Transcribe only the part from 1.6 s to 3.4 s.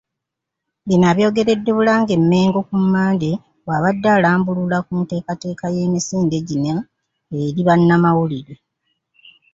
Bulange Mmengo ku Mmande